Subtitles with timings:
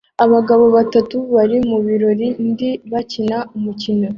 [0.23, 2.59] abagabo batatu bari mubirori nd
[2.91, 4.09] bakina imikino